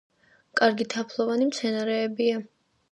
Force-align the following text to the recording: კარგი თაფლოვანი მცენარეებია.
კარგი 0.61 0.87
თაფლოვანი 0.95 1.49
მცენარეებია. 1.53 2.45